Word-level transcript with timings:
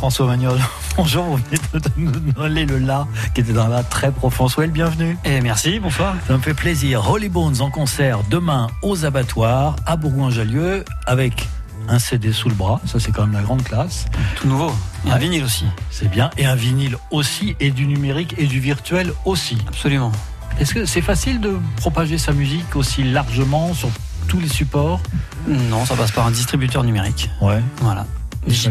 François 0.00 0.28
Magnol, 0.28 0.58
bonjour, 0.96 1.24
vous 1.24 1.36
venez 1.36 1.58
de 1.74 1.90
nous 1.98 2.32
donner 2.32 2.64
le 2.64 2.78
la 2.78 3.06
qui 3.34 3.42
était 3.42 3.52
dans 3.52 3.68
la 3.68 3.82
très 3.82 4.10
profond. 4.10 4.48
Soyez 4.48 4.68
le 4.68 4.72
bienvenu. 4.72 5.18
Et 5.26 5.36
eh, 5.36 5.40
merci, 5.42 5.78
bonsoir. 5.78 6.14
Ça 6.26 6.32
me 6.32 6.38
fait 6.38 6.54
plaisir. 6.54 7.10
Holly 7.10 7.28
Bones 7.28 7.60
en 7.60 7.70
concert 7.70 8.20
demain 8.30 8.68
aux 8.80 9.04
abattoirs 9.04 9.76
à 9.84 9.96
Bourgoin-Jallieu 9.96 10.86
avec 11.04 11.46
un 11.86 11.98
CD 11.98 12.32
sous 12.32 12.48
le 12.48 12.54
bras, 12.54 12.80
ça 12.86 12.98
c'est 12.98 13.12
quand 13.12 13.26
même 13.26 13.34
la 13.34 13.42
grande 13.42 13.62
classe. 13.62 14.06
Tout 14.36 14.48
nouveau. 14.48 14.72
Et 15.06 15.10
un 15.10 15.18
vinyle 15.18 15.44
aussi. 15.44 15.66
C'est 15.90 16.08
bien. 16.08 16.30
Et 16.38 16.46
un 16.46 16.54
vinyle 16.54 16.96
aussi, 17.10 17.54
et 17.60 17.70
du 17.70 17.86
numérique 17.86 18.34
et 18.38 18.46
du 18.46 18.58
virtuel 18.58 19.12
aussi. 19.26 19.58
Absolument. 19.68 20.12
Est-ce 20.58 20.72
que 20.72 20.86
c'est 20.86 21.02
facile 21.02 21.42
de 21.42 21.58
propager 21.76 22.16
sa 22.16 22.32
musique 22.32 22.74
aussi 22.74 23.02
largement 23.02 23.74
sur 23.74 23.90
tous 24.28 24.40
les 24.40 24.48
supports? 24.48 25.02
Non, 25.46 25.84
ça 25.84 25.94
passe 25.94 26.12
par 26.12 26.26
un 26.26 26.30
distributeur 26.30 26.84
numérique. 26.84 27.28
Ouais. 27.42 27.60
Voilà. 27.82 28.06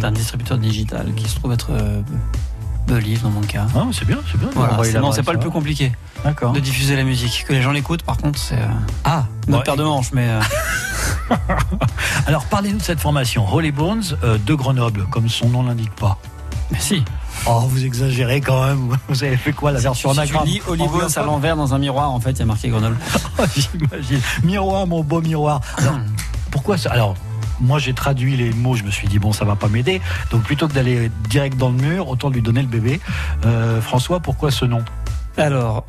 Un 0.03 0.11
distributeur 0.11 0.57
digital 0.57 1.13
qui 1.15 1.27
se 1.27 1.35
trouve 1.35 1.53
être 1.53 1.69
euh, 1.71 2.01
Believe 2.89 3.21
dans 3.21 3.29
mon 3.29 3.41
cas. 3.41 3.67
Ah, 3.75 3.85
c'est 3.91 4.05
bien, 4.05 4.17
c'est 4.31 4.39
bien. 4.39 4.49
Voilà, 4.53 4.99
non, 4.99 5.11
c'est 5.11 5.23
pas 5.23 5.33
le 5.33 5.39
plus 5.39 5.51
compliqué. 5.51 5.91
D'accord. 6.23 6.53
De 6.53 6.59
diffuser 6.59 6.95
la 6.95 7.03
musique. 7.03 7.45
Que 7.47 7.53
les 7.53 7.61
gens 7.61 7.71
l'écoutent, 7.71 8.01
par 8.01 8.17
contre, 8.17 8.39
c'est. 8.39 8.55
Euh, 8.55 8.67
ah, 9.03 9.25
notre 9.47 9.63
paire 9.63 9.75
de 9.75 9.83
manches, 9.83 10.11
mais. 10.11 10.27
Euh, 10.27 10.41
Alors, 12.25 12.45
parlez-nous 12.45 12.79
de 12.79 12.83
cette 12.83 12.99
formation. 12.99 13.45
Holy 13.51 13.71
Bones 13.71 14.03
euh, 14.23 14.37
de 14.43 14.53
Grenoble, 14.55 15.05
comme 15.11 15.29
son 15.29 15.49
nom 15.49 15.63
l'indique 15.63 15.93
pas. 15.95 16.17
Mais 16.71 16.79
si. 16.79 17.03
Oh, 17.45 17.63
vous 17.67 17.85
exagérez 17.85 18.41
quand 18.41 18.65
même. 18.65 18.97
Vous 19.07 19.23
avez 19.23 19.37
fait 19.37 19.53
quoi 19.53 19.71
la 19.71 19.79
version 19.79 20.13
si 20.13 20.21
tu 20.21 20.45
lis 20.45 20.61
Holy 20.67 20.87
Bones 20.87 21.09
à 21.15 21.21
l'envers 21.21 21.55
dans 21.55 21.73
un 21.73 21.77
miroir, 21.77 22.11
en 22.11 22.19
fait, 22.19 22.31
il 22.31 22.39
y 22.39 22.41
a 22.41 22.45
marqué 22.45 22.69
Grenoble. 22.69 22.97
Oh, 23.41 23.45
j'imagine. 23.55 24.19
Miroir, 24.43 24.85
mon 24.85 25.01
beau 25.01 25.21
miroir. 25.21 25.61
Alors, 25.77 25.99
pourquoi 26.51 26.77
ça? 26.77 26.91
Alors, 26.91 27.15
moi 27.61 27.79
j'ai 27.79 27.93
traduit 27.93 28.35
les 28.35 28.51
mots, 28.51 28.75
je 28.75 28.83
me 28.83 28.91
suis 28.91 29.07
dit 29.07 29.19
bon 29.19 29.33
ça 29.33 29.45
va 29.45 29.55
pas 29.55 29.67
m'aider, 29.67 30.01
donc 30.31 30.43
plutôt 30.43 30.67
que 30.67 30.73
d'aller 30.73 31.11
direct 31.29 31.57
dans 31.57 31.69
le 31.69 31.75
mur, 31.75 32.07
autant 32.09 32.29
lui 32.29 32.41
donner 32.41 32.61
le 32.61 32.67
bébé. 32.67 32.99
Euh, 33.45 33.81
François, 33.81 34.19
pourquoi 34.19 34.51
ce 34.51 34.65
nom? 34.65 34.83
Alors, 35.37 35.85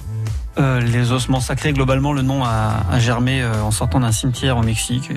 euh, 0.58 0.80
les 0.80 1.12
ossements 1.12 1.40
sacrés, 1.40 1.72
globalement, 1.72 2.12
le 2.12 2.22
nom 2.22 2.44
a, 2.44 2.98
germé 2.98 3.42
euh, 3.42 3.62
en 3.62 3.70
sortant 3.70 4.00
d'un 4.00 4.12
cimetière 4.12 4.56
au 4.56 4.62
Mexique, 4.62 5.10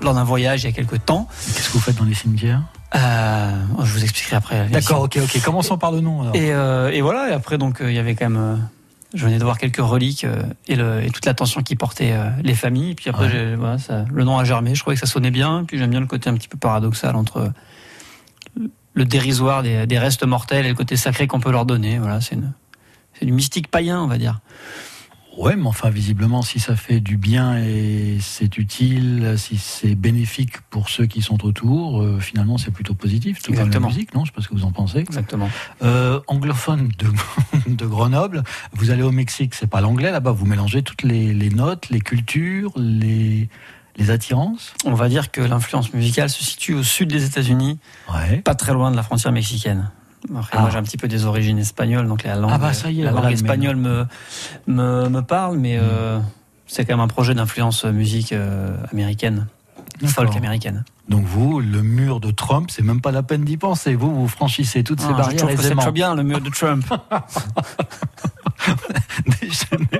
lors 0.00 0.14
d'un 0.14 0.24
voyage 0.24 0.64
il 0.64 0.66
y 0.66 0.68
a 0.70 0.72
quelques 0.72 1.04
temps. 1.04 1.28
Qu'est-ce 1.30 1.68
que 1.68 1.72
vous 1.74 1.80
faites 1.80 1.96
dans 1.96 2.04
les 2.04 2.14
cimetières? 2.14 2.62
Je 2.92 3.92
vous 3.92 4.02
expliquerai 4.02 4.36
après. 4.36 4.68
D'accord, 4.68 5.02
ok, 5.02 5.18
ok. 5.22 5.42
Commençons 5.42 5.78
par 5.78 5.92
le 5.92 6.00
nom. 6.00 6.32
Et, 6.34 6.48
et, 6.48 7.00
voilà, 7.00 7.30
et 7.30 7.32
après, 7.32 7.56
donc, 7.56 7.78
il 7.80 7.92
y 7.92 7.98
avait 7.98 8.14
quand 8.14 8.28
même. 8.28 8.68
Je 9.14 9.24
venais 9.24 9.38
de 9.38 9.44
voir 9.44 9.58
quelques 9.58 9.80
reliques 9.80 10.26
et, 10.68 10.76
le, 10.76 11.02
et 11.02 11.10
toute 11.10 11.26
l'attention 11.26 11.62
qui 11.62 11.76
portait 11.76 12.14
les 12.42 12.54
familles. 12.54 12.92
Et 12.92 12.94
puis 12.94 13.10
après, 13.10 13.56
voilà, 13.56 13.78
ça, 13.78 14.04
le 14.10 14.24
nom 14.24 14.38
a 14.38 14.44
germé. 14.44 14.74
Je 14.74 14.80
trouvais 14.80 14.94
que 14.94 15.00
ça 15.00 15.06
sonnait 15.06 15.30
bien. 15.30 15.64
Puis 15.66 15.78
j'aime 15.78 15.90
bien 15.90 16.00
le 16.00 16.06
côté 16.06 16.30
un 16.30 16.34
petit 16.34 16.48
peu 16.48 16.56
paradoxal 16.56 17.16
entre 17.16 17.52
le 18.94 19.04
dérisoire 19.04 19.62
des, 19.62 19.86
des 19.86 19.98
restes 19.98 20.24
mortels 20.24 20.66
et 20.66 20.68
le 20.68 20.74
côté 20.74 20.96
sacré 20.96 21.26
qu'on 21.26 21.40
peut 21.40 21.50
leur 21.50 21.66
donner. 21.66 21.98
Voilà, 21.98 22.20
c'est 22.20 22.36
du 23.22 23.32
mystique 23.32 23.68
païen, 23.68 24.00
on 24.00 24.06
va 24.06 24.18
dire. 24.18 24.40
Ouais, 25.36 25.56
mais 25.56 25.66
enfin, 25.66 25.90
visiblement, 25.90 26.42
si 26.42 26.58
ça 26.58 26.76
fait 26.76 27.00
du 27.00 27.16
bien 27.16 27.56
et 27.56 28.18
c'est 28.20 28.58
utile, 28.58 29.34
si 29.36 29.58
c'est 29.58 29.94
bénéfique 29.94 30.60
pour 30.70 30.88
ceux 30.88 31.06
qui 31.06 31.22
sont 31.22 31.44
autour, 31.44 32.02
euh, 32.02 32.18
finalement, 32.20 32.58
c'est 32.58 32.72
plutôt 32.72 32.94
positif. 32.94 33.40
Tout 33.42 33.52
Exactement. 33.52 33.88
la 33.88 33.94
musique, 33.94 34.14
non? 34.14 34.24
Je 34.24 34.30
sais 34.30 34.34
pas 34.34 34.42
ce 34.42 34.48
que 34.48 34.54
vous 34.54 34.64
en 34.64 34.72
pensez. 34.72 34.98
Exactement. 34.98 35.48
Euh, 35.82 36.20
anglophone 36.26 36.90
de, 36.98 37.06
de, 37.74 37.86
Grenoble, 37.86 38.42
vous 38.72 38.90
allez 38.90 39.02
au 39.02 39.12
Mexique, 39.12 39.54
c'est 39.54 39.68
pas 39.68 39.80
l'anglais 39.80 40.10
là-bas. 40.10 40.32
Vous 40.32 40.46
mélangez 40.46 40.82
toutes 40.82 41.04
les, 41.04 41.32
les, 41.32 41.50
notes, 41.50 41.90
les 41.90 42.00
cultures, 42.00 42.72
les, 42.76 43.48
les 43.96 44.10
attirances? 44.10 44.74
On 44.84 44.94
va 44.94 45.08
dire 45.08 45.30
que 45.30 45.40
l'influence 45.40 45.94
musicale 45.94 46.28
se 46.28 46.44
situe 46.44 46.74
au 46.74 46.82
sud 46.82 47.08
des 47.08 47.24
États-Unis, 47.24 47.78
ouais. 48.12 48.38
pas 48.38 48.56
très 48.56 48.72
loin 48.72 48.90
de 48.90 48.96
la 48.96 49.02
frontière 49.02 49.32
mexicaine. 49.32 49.90
Moi, 50.28 50.42
ah. 50.52 50.68
j'ai 50.70 50.76
un 50.76 50.82
petit 50.82 50.98
peu 50.98 51.08
des 51.08 51.24
origines 51.24 51.58
espagnoles, 51.58 52.06
donc 52.06 52.24
la 52.24 52.36
langue, 52.36 52.50
ah 52.52 52.58
bah, 52.58 52.72
ça 52.74 52.90
y 52.90 53.00
est, 53.00 53.04
la 53.04 53.10
langue 53.10 53.32
espagnole 53.32 53.76
me, 53.76 54.04
me, 54.66 55.08
me, 55.08 55.22
parle, 55.22 55.56
mais 55.56 55.78
mm. 55.78 55.82
euh, 55.82 56.20
c'est 56.66 56.84
quand 56.84 56.92
même 56.94 57.00
un 57.00 57.08
projet 57.08 57.34
d'influence 57.34 57.84
musique 57.84 58.32
euh, 58.32 58.76
américaine, 58.92 59.46
folk 60.04 60.36
américaine. 60.36 60.84
Donc 61.08 61.24
vous, 61.24 61.60
le 61.60 61.82
mur 61.82 62.20
de 62.20 62.30
Trump, 62.30 62.70
c'est 62.70 62.82
même 62.82 63.00
pas 63.00 63.10
la 63.10 63.22
peine 63.22 63.44
d'y 63.44 63.56
penser. 63.56 63.94
Vous, 63.94 64.14
vous 64.14 64.28
franchissez 64.28 64.84
toutes 64.84 65.00
ces 65.00 65.08
ah, 65.08 65.14
barrières 65.14 65.48
je 65.48 65.54
aisément. 65.54 65.82
C'est 65.82 65.90
bien 65.90 66.14
le 66.14 66.22
mur 66.22 66.40
de 66.40 66.50
Trump. 66.50 66.84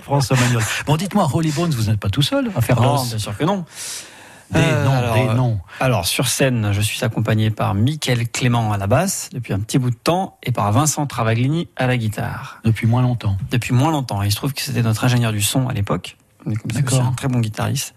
François 0.02 0.37
Manuel. 0.37 0.62
Bon, 0.87 0.97
dites-moi, 0.97 1.28
Holly 1.32 1.50
Bones, 1.50 1.70
vous 1.70 1.91
n'êtes 1.91 1.98
pas 1.98 2.10
tout 2.10 2.22
seul 2.22 2.50
à 2.54 2.60
faire 2.60 2.81
Non, 2.81 3.02
bien 3.02 3.19
sûr 3.19 3.37
que 3.37 3.44
non. 3.44 3.64
Des 4.53 4.59
euh, 4.59 4.84
noms, 4.84 4.93
alors, 4.93 5.15
des 5.15 5.34
noms. 5.34 5.61
Alors, 5.78 6.06
sur 6.06 6.28
scène, 6.28 6.72
je 6.72 6.81
suis 6.81 7.05
accompagné 7.05 7.50
par 7.50 7.75
Mickaël 7.75 8.28
Clément 8.28 8.72
à 8.72 8.78
la 8.78 8.87
basse 8.87 9.31
depuis 9.33 9.53
un 9.53 9.61
petit 9.61 9.78
bout 9.78 9.91
de 9.91 9.97
temps 9.97 10.38
et 10.43 10.50
par 10.50 10.71
Vincent 10.72 11.06
Travaglini 11.06 11.69
à 11.77 11.87
la 11.87 11.97
guitare. 11.97 12.61
Depuis 12.65 12.87
moins 12.87 13.03
longtemps. 13.03 13.37
Depuis 13.50 13.72
moins 13.72 13.91
longtemps. 13.91 14.22
il 14.22 14.31
se 14.31 14.37
trouve 14.37 14.53
que 14.53 14.62
c'était 14.62 14.83
notre 14.83 15.05
ingénieur 15.05 15.33
du 15.33 15.43
son 15.43 15.69
à 15.69 15.72
l'époque. 15.72 16.16
C'est 16.72 16.94
un 16.94 17.12
très 17.12 17.28
bon 17.28 17.41
guitariste. 17.41 17.94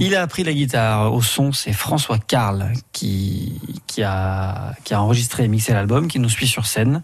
Il 0.00 0.14
a 0.14 0.22
appris 0.22 0.44
la 0.44 0.52
guitare 0.52 1.12
au 1.12 1.22
son, 1.22 1.52
c'est 1.52 1.72
François 1.72 2.18
Carl 2.18 2.72
qui, 2.92 3.60
qui, 3.86 4.02
a, 4.02 4.72
qui 4.84 4.94
a 4.94 5.00
enregistré 5.02 5.44
et 5.44 5.48
mixé 5.48 5.72
l'album, 5.72 6.08
qui 6.08 6.18
nous 6.18 6.28
suit 6.28 6.46
sur 6.46 6.66
scène. 6.66 7.02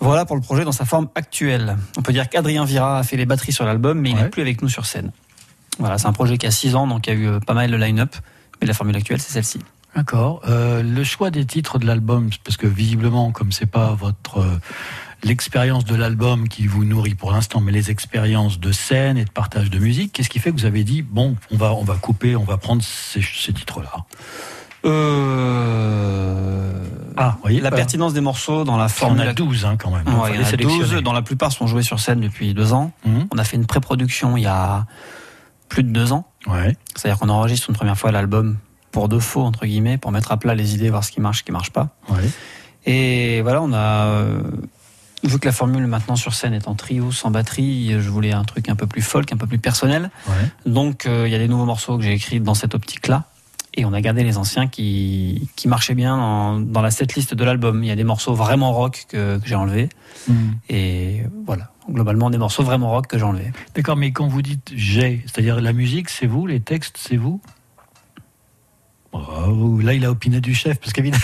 Voilà 0.00 0.24
pour 0.24 0.36
le 0.36 0.42
projet 0.42 0.64
dans 0.64 0.72
sa 0.72 0.84
forme 0.84 1.08
actuelle. 1.14 1.76
On 1.96 2.02
peut 2.02 2.12
dire 2.12 2.28
qu'Adrien 2.28 2.64
Vira 2.64 2.98
a 2.98 3.02
fait 3.02 3.16
les 3.16 3.26
batteries 3.26 3.52
sur 3.52 3.64
l'album, 3.64 3.98
mais 3.98 4.10
il 4.10 4.16
n'est 4.16 4.28
plus 4.28 4.42
avec 4.42 4.62
nous 4.62 4.68
sur 4.68 4.86
scène. 4.86 5.10
Voilà, 5.78 5.98
c'est 5.98 6.06
un 6.06 6.12
projet 6.12 6.38
qui 6.38 6.46
a 6.46 6.50
6 6.50 6.74
ans, 6.74 6.86
donc 6.86 7.06
il 7.06 7.10
y 7.10 7.16
a 7.16 7.16
eu 7.16 7.26
euh, 7.28 7.40
pas 7.40 7.54
mal 7.54 7.70
de 7.70 7.76
line-up, 7.76 8.14
mais 8.60 8.66
la 8.66 8.74
formule 8.74 8.96
actuelle, 8.96 9.20
c'est 9.20 9.32
celle-ci. 9.32 9.60
D'accord. 9.94 10.42
Euh, 10.48 10.82
le 10.82 11.04
choix 11.04 11.30
des 11.30 11.44
titres 11.44 11.78
de 11.78 11.86
l'album, 11.86 12.30
parce 12.44 12.56
que 12.56 12.66
visiblement, 12.66 13.32
comme 13.32 13.52
c'est 13.52 13.66
pas 13.66 13.94
votre 13.94 14.38
euh, 14.38 14.60
l'expérience 15.22 15.84
de 15.84 15.94
l'album 15.94 16.48
qui 16.48 16.66
vous 16.66 16.84
nourrit 16.84 17.14
pour 17.14 17.32
l'instant, 17.32 17.60
mais 17.60 17.72
les 17.72 17.90
expériences 17.90 18.60
de 18.60 18.70
scène 18.72 19.16
et 19.16 19.24
de 19.24 19.30
partage 19.30 19.70
de 19.70 19.78
musique, 19.78 20.12
qu'est-ce 20.12 20.28
qui 20.28 20.38
fait 20.38 20.50
que 20.50 20.56
vous 20.56 20.66
avez 20.66 20.84
dit 20.84 21.02
bon, 21.02 21.36
on 21.50 21.56
va 21.56 21.72
on 21.72 21.84
va 21.84 21.94
couper, 21.94 22.36
on 22.36 22.44
va 22.44 22.58
prendre 22.58 22.82
ces, 22.82 23.22
ces 23.22 23.52
titres-là? 23.52 24.04
Euh... 24.84 26.72
Ah, 27.16 27.36
voyez, 27.42 27.60
la 27.60 27.72
pertinence 27.72 28.14
des 28.14 28.20
morceaux 28.20 28.62
dans 28.62 28.76
la 28.76 28.88
formule. 28.88 29.22
On 29.26 29.28
a 29.28 29.32
12 29.32 29.64
hein, 29.64 29.76
quand 29.76 29.90
même. 29.90 30.06
Ouais, 30.06 30.30
il 30.34 30.40
y 30.40 30.44
en 30.44 30.46
a 30.46 30.56
12, 30.56 31.02
dont 31.02 31.12
la 31.12 31.22
plupart 31.22 31.50
sont 31.50 31.66
joués 31.66 31.82
sur 31.82 31.98
scène 31.98 32.20
depuis 32.20 32.54
deux 32.54 32.72
ans. 32.72 32.92
Mmh. 33.04 33.22
On 33.32 33.38
a 33.38 33.44
fait 33.44 33.56
une 33.56 33.66
pré-production 33.66 34.36
il 34.36 34.44
y 34.44 34.46
a 34.46 34.86
plus 35.68 35.82
de 35.82 35.90
deux 35.90 36.12
ans. 36.12 36.26
Ouais. 36.46 36.76
C'est-à-dire 36.94 37.18
qu'on 37.18 37.28
enregistre 37.28 37.68
une 37.70 37.76
première 37.76 37.98
fois 37.98 38.12
l'album 38.12 38.56
pour 38.90 39.08
de 39.08 39.18
faux, 39.18 39.42
entre 39.42 39.66
guillemets, 39.66 39.98
pour 39.98 40.12
mettre 40.12 40.32
à 40.32 40.36
plat 40.38 40.54
les 40.54 40.74
idées, 40.74 40.90
voir 40.90 41.04
ce 41.04 41.12
qui 41.12 41.20
marche, 41.20 41.38
ce 41.38 41.44
qui 41.44 41.52
marche 41.52 41.70
pas. 41.70 41.90
Ouais. 42.08 42.28
Et 42.86 43.42
voilà, 43.42 43.62
on 43.62 43.72
a. 43.72 44.06
Euh, 44.06 44.40
vu 45.24 45.38
que 45.38 45.46
la 45.46 45.52
formule 45.52 45.86
maintenant 45.86 46.16
sur 46.16 46.34
scène 46.34 46.54
est 46.54 46.68
en 46.68 46.74
trio, 46.74 47.10
sans 47.12 47.30
batterie, 47.30 48.00
je 48.00 48.08
voulais 48.08 48.32
un 48.32 48.44
truc 48.44 48.68
un 48.68 48.76
peu 48.76 48.86
plus 48.86 49.02
folk, 49.02 49.32
un 49.32 49.36
peu 49.36 49.46
plus 49.46 49.58
personnel. 49.58 50.10
Ouais. 50.28 50.70
Donc 50.70 51.06
euh, 51.06 51.24
il 51.26 51.32
y 51.32 51.34
a 51.34 51.38
des 51.38 51.48
nouveaux 51.48 51.64
morceaux 51.64 51.98
que 51.98 52.04
j'ai 52.04 52.12
écrits 52.12 52.40
dans 52.40 52.54
cette 52.54 52.74
optique-là. 52.74 53.24
Et 53.78 53.84
on 53.84 53.92
a 53.92 54.00
gardé 54.00 54.24
les 54.24 54.38
anciens 54.38 54.66
qui, 54.66 55.48
qui 55.54 55.68
marchaient 55.68 55.94
bien 55.94 56.16
dans, 56.16 56.58
dans 56.58 56.82
la 56.82 56.90
setlist 56.90 57.32
de 57.32 57.44
l'album. 57.44 57.84
Il 57.84 57.86
y 57.86 57.92
a 57.92 57.96
des 57.96 58.02
morceaux 58.02 58.34
vraiment 58.34 58.72
rock 58.72 59.06
que, 59.08 59.38
que 59.38 59.46
j'ai 59.46 59.54
enlevés. 59.54 59.88
Mm. 60.26 60.34
Et 60.68 61.22
voilà 61.46 61.70
globalement 61.90 62.28
des 62.28 62.38
morceaux 62.38 62.62
vraiment 62.62 62.90
rock 62.90 63.06
que 63.06 63.16
j'ai 63.16 63.24
enlevés. 63.24 63.50
D'accord, 63.74 63.96
mais 63.96 64.12
quand 64.12 64.28
vous 64.28 64.42
dites 64.42 64.72
j'ai, 64.74 65.22
c'est-à-dire 65.24 65.60
la 65.60 65.72
musique, 65.72 66.10
c'est 66.10 66.26
vous, 66.26 66.46
les 66.46 66.60
textes, 66.60 66.98
c'est 66.98 67.16
vous? 67.16 67.40
Oh, 69.12 69.78
Là, 69.80 69.94
il 69.94 70.04
a 70.04 70.10
opiné 70.10 70.40
du 70.40 70.54
chef, 70.54 70.78
parce 70.78 70.92
qu'évidemment. 70.92 71.22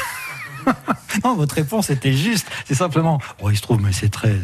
non, 1.25 1.35
votre 1.35 1.55
réponse 1.55 1.91
était 1.91 2.13
juste. 2.13 2.47
C'est 2.65 2.75
simplement. 2.75 3.21
Oh, 3.43 3.51
il 3.51 3.57
se 3.57 3.63
trouve, 3.63 3.81
mais 3.81 3.93
c'est 3.93 4.09
très. 4.09 4.35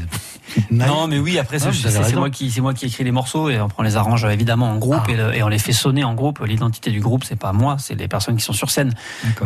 Non, 0.70 1.06
mais 1.06 1.18
oui. 1.18 1.38
Après, 1.38 1.58
c'est 1.58 2.14
moi 2.14 2.30
qui, 2.30 2.50
c'est 2.50 2.60
moi 2.60 2.74
qui 2.74 2.86
écris 2.86 3.04
les 3.04 3.12
morceaux 3.12 3.50
et 3.50 3.60
on 3.60 3.68
prend 3.68 3.82
les 3.82 3.96
arrange 3.96 4.24
évidemment 4.24 4.70
en 4.70 4.78
groupe 4.78 5.02
ah. 5.08 5.34
et, 5.34 5.42
on 5.42 5.48
les 5.48 5.58
fait 5.58 5.72
sonner 5.72 6.04
en 6.04 6.14
groupe. 6.14 6.40
L'identité 6.44 6.90
du 6.90 7.00
groupe, 7.00 7.24
c'est 7.24 7.38
pas 7.38 7.52
moi, 7.52 7.76
c'est 7.78 7.94
les 7.94 8.08
personnes 8.08 8.36
qui 8.36 8.44
sont 8.44 8.52
sur 8.52 8.70
scène. 8.70 8.94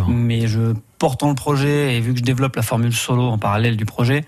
Mais 0.08 0.46
je 0.46 0.75
portant 0.99 1.28
le 1.28 1.34
projet 1.34 1.96
et 1.96 2.00
vu 2.00 2.12
que 2.12 2.19
je 2.19 2.25
développe 2.25 2.56
la 2.56 2.62
formule 2.62 2.94
solo 2.94 3.25
en 3.25 3.38
parallèle 3.38 3.76
du 3.76 3.84
projet, 3.84 4.25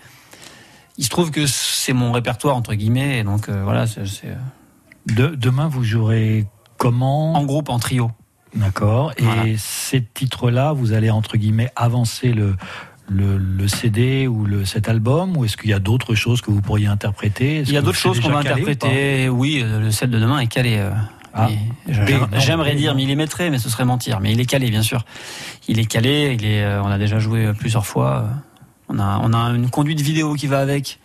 il 0.98 1.04
se 1.04 1.10
trouve 1.10 1.30
que 1.30 1.46
c'est 1.46 1.92
mon 1.92 2.12
répertoire 2.12 2.56
entre 2.56 2.74
guillemets, 2.74 3.18
et 3.18 3.24
donc 3.24 3.48
euh, 3.48 3.62
voilà. 3.64 3.86
c'est 3.86 4.00
euh, 4.24 4.34
De, 5.06 5.34
demain, 5.34 5.68
vous 5.68 5.84
jouerez 5.84 6.46
comment? 6.78 7.34
En 7.34 7.44
groupe, 7.44 7.68
en 7.68 7.78
trio. 7.78 8.10
D'accord. 8.56 9.12
Et 9.18 9.56
ces 9.58 10.02
titres-là, 10.02 10.72
vous 10.72 10.92
allez 10.92 11.10
entre 11.10 11.36
guillemets 11.36 11.70
avancer 11.76 12.32
le, 12.32 12.56
le, 13.08 13.68
CD 13.68 14.26
ou 14.26 14.44
le, 14.44 14.64
cet 14.64 14.88
album 14.88 15.36
ou 15.36 15.44
est-ce 15.44 15.56
qu'il 15.56 15.70
y 15.70 15.74
a 15.74 15.78
d'autres 15.78 16.14
choses 16.14 16.40
que 16.40 16.50
vous 16.50 16.62
pourriez 16.62 16.86
interpréter? 16.86 17.60
Il 17.60 17.72
y 17.72 17.76
a 17.76 17.82
d'autres 17.82 17.98
choses 17.98 18.20
qu'on 18.20 18.30
va 18.30 18.38
interpréter. 18.38 19.28
Oui, 19.28 19.60
euh, 19.62 19.80
le 19.80 19.90
set 19.90 20.10
de 20.10 20.18
demain 20.18 20.38
est 20.38 20.46
calé. 20.46 20.82
Ah. 21.34 21.48
J'aimerais 22.38 22.74
dire 22.74 22.94
millimétré, 22.94 23.50
mais 23.50 23.58
ce 23.58 23.68
serait 23.68 23.84
mentir. 23.84 24.20
Mais 24.20 24.32
il 24.32 24.40
est 24.40 24.46
calé, 24.46 24.70
bien 24.70 24.82
sûr. 24.82 25.04
Il 25.68 25.78
est 25.78 25.84
calé. 25.84 26.34
Il 26.38 26.46
est. 26.46 26.66
On 26.78 26.86
a 26.86 26.98
déjà 26.98 27.18
joué 27.18 27.52
plusieurs 27.52 27.86
fois. 27.86 28.24
On 28.88 28.98
a, 28.98 29.20
on 29.22 29.32
a 29.34 29.50
une 29.50 29.68
conduite 29.68 30.00
vidéo 30.00 30.34
qui 30.34 30.46
va 30.46 30.60
avec. 30.60 30.98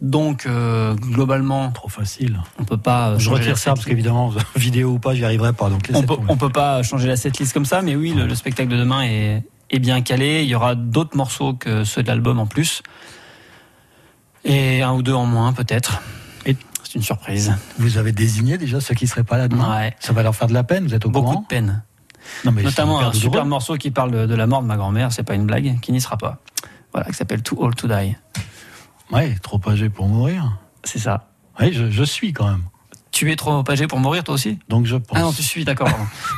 Donc 0.00 0.46
euh, 0.46 0.94
globalement, 0.94 1.70
trop 1.72 1.88
facile. 1.88 2.40
On 2.58 2.64
peut 2.64 2.76
pas. 2.76 3.18
Je 3.18 3.30
retire 3.30 3.58
ça 3.58 3.74
parce 3.74 3.84
qu'évidemment, 3.84 4.32
vidéo 4.56 4.92
ou 4.92 4.98
pas, 4.98 5.14
j'y 5.14 5.24
arriverai 5.24 5.52
pas. 5.52 5.70
Donc 5.70 5.88
on 5.92 6.02
peut, 6.02 6.16
on 6.28 6.36
peut 6.36 6.50
pas 6.50 6.82
changer 6.82 7.08
la 7.08 7.16
setlist 7.16 7.52
comme 7.52 7.64
ça, 7.64 7.82
mais 7.82 7.96
oui, 7.96 8.14
le, 8.14 8.34
spectacle 8.34 8.70
de 8.70 8.76
demain 8.76 9.02
est, 9.02 9.42
est 9.70 9.78
bien 9.80 10.00
calé. 10.02 10.42
Il 10.42 10.48
y 10.48 10.54
aura 10.54 10.74
d'autres 10.76 11.16
morceaux 11.16 11.54
que 11.54 11.82
ceux 11.84 12.02
de 12.02 12.08
l'album 12.08 12.38
en 12.38 12.46
plus. 12.46 12.82
Et 14.44 14.82
un 14.82 14.92
ou 14.92 15.02
deux 15.02 15.14
en 15.14 15.26
moins, 15.26 15.52
peut-être. 15.52 16.00
C'est 16.88 16.94
une 16.94 17.02
surprise. 17.02 17.54
Vous 17.78 17.98
avez 17.98 18.12
désigné 18.12 18.56
déjà 18.56 18.80
ceux 18.80 18.94
qui 18.94 19.04
ne 19.04 19.10
seraient 19.10 19.22
pas 19.22 19.36
là 19.36 19.48
demain 19.48 19.78
ouais. 19.78 19.96
Ça 20.00 20.14
va 20.14 20.22
leur 20.22 20.34
faire 20.34 20.48
de 20.48 20.54
la 20.54 20.64
peine, 20.64 20.86
vous 20.86 20.94
êtes 20.94 21.04
au 21.04 21.10
Beaucoup 21.10 21.26
courant 21.26 21.42
de 21.42 21.46
peine. 21.46 21.82
Notamment 22.46 23.00
un 23.00 23.12
super 23.12 23.44
morceau 23.44 23.76
qui 23.76 23.90
parle 23.90 24.26
de, 24.26 24.34
la 24.34 24.46
mort 24.46 24.62
de 24.62 24.66
ma 24.66 24.78
grand-mère, 24.78 25.12
c'est 25.12 25.22
pas 25.22 25.34
une 25.34 25.44
blague, 25.44 25.78
qui 25.80 25.92
n'y 25.92 26.00
sera 26.00 26.16
pas. 26.16 26.38
Voilà, 26.94 27.10
qui 27.10 27.14
s'appelle 27.14 27.42
Too 27.42 27.56
Old 27.58 27.76
to 27.76 27.88
Die. 27.88 28.16
Ouais, 29.12 29.36
trop 29.42 29.60
âgé 29.66 29.88
pour 29.88 30.08
mourir. 30.08 30.58
C'est 30.84 30.98
ça. 30.98 31.28
Oui, 31.60 31.72
je 31.72 32.04
suis 32.04 32.32
quand 32.32 32.48
même. 32.48 32.62
Tu 33.10 33.32
es 33.32 33.36
trop 33.36 33.64
âgé 33.68 33.86
pour 33.86 33.98
mourir 33.98 34.22
toi 34.22 34.34
aussi? 34.34 34.58
Donc 34.68 34.86
je 34.86 34.94
pense. 34.94 35.18
Ah 35.18 35.22
non, 35.22 35.32
tu 35.32 35.42
suis, 35.42 35.64
d'accord. 35.64 35.88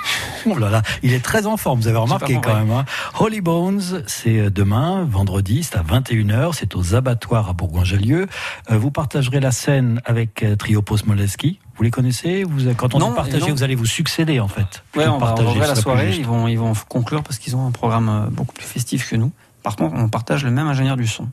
oh 0.46 0.56
là 0.56 0.70
là, 0.70 0.82
il 1.02 1.12
est 1.12 1.22
très 1.22 1.46
en 1.46 1.56
forme, 1.56 1.80
vous 1.80 1.88
avez 1.88 1.98
remarqué 1.98 2.40
quand 2.42 2.54
même. 2.54 2.70
Hein. 2.70 2.84
Holy 3.18 3.40
Bones, 3.40 4.02
c'est 4.06 4.38
euh, 4.38 4.50
demain, 4.50 5.04
vendredi, 5.04 5.62
c'est 5.62 5.76
à 5.76 5.82
21h, 5.82 6.54
c'est 6.54 6.76
aux 6.76 6.94
abattoirs 6.94 7.50
à 7.50 7.52
Bourgoin-Jallieu. 7.52 8.28
Euh, 8.70 8.78
vous 8.78 8.90
partagerez 8.90 9.40
la 9.40 9.50
scène 9.50 10.00
avec 10.04 10.42
euh, 10.42 10.56
Trio 10.56 10.82
Moleski. 11.06 11.58
Vous 11.76 11.82
les 11.82 11.90
connaissez? 11.90 12.44
Vous, 12.44 12.72
Quand 12.74 12.94
on 12.94 12.98
non, 12.98 13.10
dit 13.10 13.16
partager, 13.16 13.50
vous 13.50 13.62
allez 13.62 13.74
vous 13.74 13.86
succéder 13.86 14.40
en 14.40 14.48
fait. 14.48 14.82
Oui, 14.96 15.04
on 15.06 15.18
va 15.18 15.34
partager 15.34 15.58
la 15.58 15.74
soirée, 15.74 16.16
ils 16.16 16.24
vont, 16.24 16.48
ils 16.48 16.58
vont 16.58 16.72
conclure 16.88 17.22
parce 17.22 17.38
qu'ils 17.38 17.56
ont 17.56 17.66
un 17.66 17.72
programme 17.72 18.28
beaucoup 18.30 18.54
plus 18.54 18.66
festif 18.66 19.10
que 19.10 19.16
nous. 19.16 19.32
Par 19.62 19.76
contre, 19.76 19.96
on 19.96 20.08
partage 20.08 20.44
le 20.44 20.50
même 20.50 20.68
ingénieur 20.68 20.96
du 20.96 21.06
son. 21.06 21.28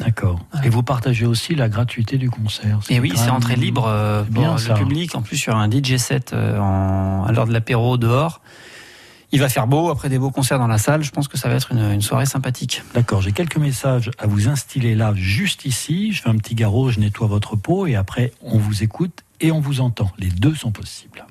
D'accord. 0.00 0.40
Et 0.64 0.68
vous 0.68 0.82
partagez 0.82 1.26
aussi 1.26 1.54
la 1.54 1.68
gratuité 1.68 2.18
du 2.18 2.30
concert. 2.30 2.80
Et 2.90 3.00
oui, 3.00 3.12
c'est 3.14 3.30
entrée 3.30 3.56
libre 3.56 3.86
euh, 3.86 4.24
pour 4.24 4.42
le 4.42 4.74
public. 4.74 5.14
En 5.14 5.22
plus, 5.22 5.36
sur 5.36 5.56
un 5.56 5.70
DJ 5.70 5.96
set 5.96 6.32
euh, 6.32 6.58
à 6.58 7.30
l'heure 7.32 7.46
de 7.46 7.52
l'apéro 7.52 7.96
dehors. 7.96 8.40
Il 9.32 9.40
va 9.40 9.48
faire 9.48 9.66
beau 9.66 9.90
après 9.90 10.08
des 10.08 10.18
beaux 10.18 10.30
concerts 10.30 10.60
dans 10.60 10.68
la 10.68 10.78
salle. 10.78 11.02
Je 11.02 11.10
pense 11.10 11.26
que 11.26 11.36
ça 11.36 11.48
va 11.48 11.56
être 11.56 11.72
une, 11.72 12.00
soirée 12.00 12.26
sympathique. 12.26 12.82
D'accord. 12.94 13.20
J'ai 13.20 13.32
quelques 13.32 13.56
messages 13.56 14.10
à 14.18 14.28
vous 14.28 14.48
instiller 14.48 14.94
là, 14.94 15.12
juste 15.16 15.64
ici. 15.64 16.12
Je 16.12 16.22
fais 16.22 16.28
un 16.28 16.36
petit 16.36 16.54
garrot, 16.54 16.90
je 16.90 17.00
nettoie 17.00 17.26
votre 17.26 17.56
peau 17.56 17.86
et 17.86 17.96
après 17.96 18.32
on 18.42 18.58
vous 18.58 18.84
écoute 18.84 19.24
et 19.40 19.50
on 19.50 19.58
vous 19.58 19.80
entend. 19.80 20.10
Les 20.18 20.28
deux 20.28 20.54
sont 20.54 20.70
possibles. 20.70 21.26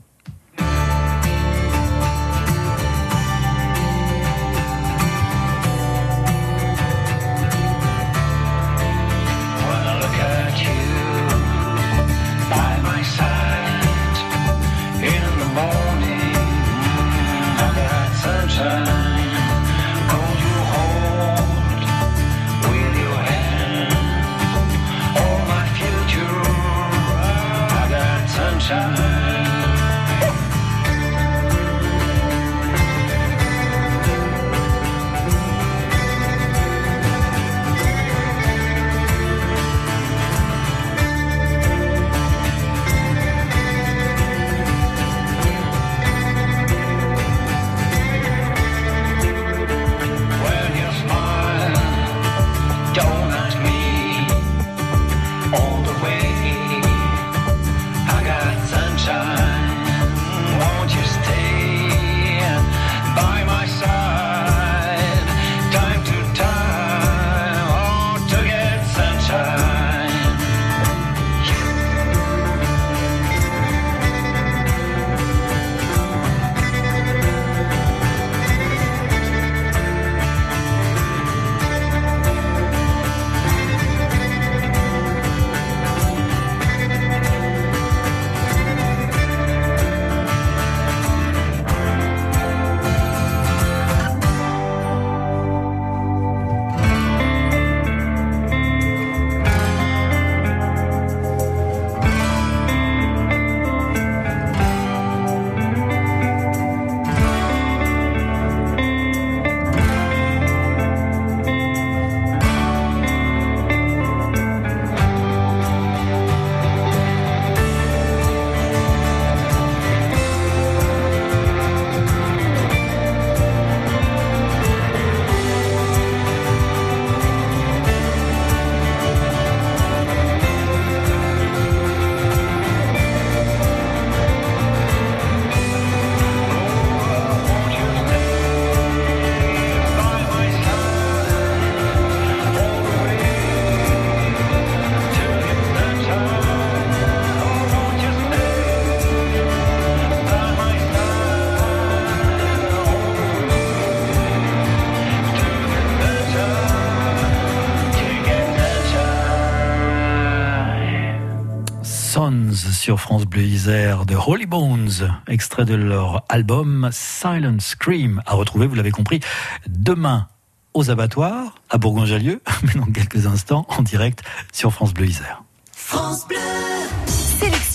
Sur 162.84 163.00
France 163.00 163.24
Bleu 163.24 163.44
Isère 163.44 164.06
de 164.06 164.14
Holy 164.14 164.46
Bones, 164.46 165.18
extrait 165.30 165.64
de 165.64 165.74
leur 165.74 166.26
album 166.28 166.90
Silent 166.92 167.62
Scream, 167.62 168.22
à 168.26 168.34
retrouver, 168.34 168.68
vous 168.68 168.76
l'avez 168.76 168.92
compris, 168.92 169.22
demain 169.70 170.28
aux 170.74 170.92
abattoirs 170.92 171.56
à 171.70 171.78
Bourgoin-Jallieu, 171.78 172.42
mais 172.64 172.74
dans 172.74 172.92
quelques 172.92 173.26
instants 173.26 173.66
en 173.70 173.84
direct 173.84 174.24
sur 174.52 174.74
France 174.74 174.94
Bleu 174.94 175.06
Isère. 175.06 175.44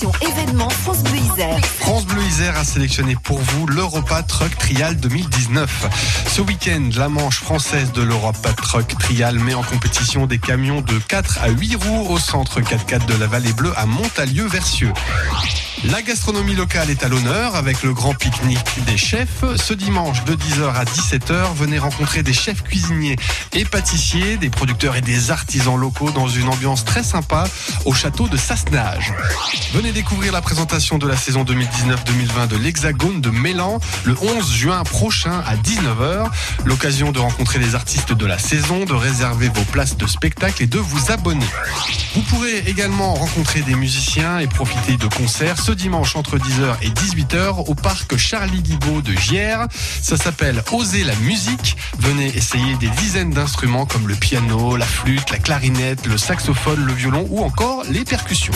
Événement 0.06 0.68
France 0.68 1.02
Bleu 1.02 1.16
Isère. 1.16 1.58
France 1.64 2.06
Bleu 2.06 2.22
Isère 2.22 2.56
a 2.56 2.64
sélectionné 2.64 3.16
pour 3.16 3.38
vous 3.38 3.66
l'Europa 3.66 4.22
Truck 4.22 4.56
Trial 4.56 4.96
2019. 4.96 5.86
Ce 6.28 6.40
week-end, 6.40 6.90
la 6.96 7.08
manche 7.08 7.40
française 7.40 7.90
de 7.92 8.02
l'Europa 8.02 8.52
Truck 8.52 8.96
Trial 8.98 9.38
met 9.40 9.54
en 9.54 9.62
compétition 9.64 10.26
des 10.26 10.38
camions 10.38 10.82
de 10.82 10.98
4 10.98 11.38
à 11.42 11.48
8 11.48 11.74
roues 11.74 12.06
au 12.10 12.18
centre 12.18 12.60
4x4 12.60 13.06
de 13.06 13.14
la 13.14 13.26
Vallée 13.26 13.52
Bleue 13.52 13.72
à 13.76 13.86
Montalieu-Versieux. 13.86 14.92
La 15.84 16.02
gastronomie 16.02 16.56
locale 16.56 16.90
est 16.90 17.04
à 17.04 17.08
l'honneur 17.08 17.54
avec 17.54 17.84
le 17.84 17.92
grand 17.94 18.12
pique-nique 18.12 18.84
des 18.84 18.96
chefs. 18.96 19.44
Ce 19.56 19.72
dimanche 19.72 20.24
de 20.24 20.34
10h 20.34 20.74
à 20.74 20.84
17h, 20.84 21.54
venez 21.54 21.78
rencontrer 21.78 22.24
des 22.24 22.32
chefs 22.32 22.64
cuisiniers 22.64 23.14
et 23.52 23.64
pâtissiers, 23.64 24.38
des 24.38 24.50
producteurs 24.50 24.96
et 24.96 25.00
des 25.00 25.30
artisans 25.30 25.76
locaux 25.76 26.10
dans 26.10 26.26
une 26.26 26.48
ambiance 26.48 26.84
très 26.84 27.04
sympa 27.04 27.44
au 27.84 27.94
château 27.94 28.26
de 28.26 28.36
Sassenage. 28.36 29.12
Venez 29.72 29.92
découvrir 29.92 30.32
la 30.32 30.40
présentation 30.40 30.98
de 30.98 31.06
la 31.06 31.16
saison 31.16 31.44
2019-2020 31.44 32.48
de 32.48 32.56
l'Hexagone 32.56 33.20
de 33.20 33.30
Mélan 33.30 33.78
le 34.04 34.16
11 34.20 34.52
juin 34.52 34.82
prochain 34.82 35.44
à 35.46 35.54
19h. 35.54 36.28
L'occasion 36.64 37.12
de 37.12 37.20
rencontrer 37.20 37.60
les 37.60 37.76
artistes 37.76 38.12
de 38.12 38.26
la 38.26 38.38
saison, 38.38 38.84
de 38.84 38.94
réserver 38.94 39.48
vos 39.48 39.64
places 39.70 39.96
de 39.96 40.08
spectacle 40.08 40.64
et 40.64 40.66
de 40.66 40.78
vous 40.78 41.12
abonner. 41.12 41.46
Vous 42.14 42.22
pourrez 42.22 42.64
également 42.66 43.14
rencontrer 43.14 43.60
des 43.60 43.76
musiciens 43.76 44.40
et 44.40 44.48
profiter 44.48 44.96
de 44.96 45.06
concerts 45.06 45.58
ce 45.68 45.72
dimanche 45.74 46.16
entre 46.16 46.38
10h 46.38 46.76
et 46.80 46.88
18h 46.88 47.68
au 47.68 47.74
parc 47.74 48.16
Charlie 48.16 48.62
Guibault 48.62 49.02
de 49.02 49.12
Giers. 49.12 49.66
Ça 50.00 50.16
s'appelle 50.16 50.62
Oser 50.72 51.04
la 51.04 51.14
musique. 51.16 51.76
Venez 51.98 52.34
essayer 52.34 52.74
des 52.76 52.88
dizaines 52.88 53.32
d'instruments 53.32 53.84
comme 53.84 54.08
le 54.08 54.14
piano, 54.14 54.78
la 54.78 54.86
flûte, 54.86 55.28
la 55.30 55.36
clarinette, 55.36 56.06
le 56.06 56.16
saxophone, 56.16 56.86
le 56.86 56.94
violon 56.94 57.26
ou 57.28 57.44
encore 57.44 57.84
les 57.90 58.04
percussions. 58.04 58.54